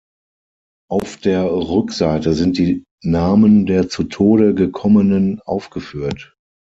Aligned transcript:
Auf 0.89 1.17
der 1.17 1.45
Rückseite 1.45 2.33
sind 2.33 2.57
die 2.57 2.85
Namen 3.03 3.67
der 3.67 3.87
zu 3.87 4.05
Tode 4.05 4.55
gekommenen 4.55 5.39
aufgeführt. 5.41 6.35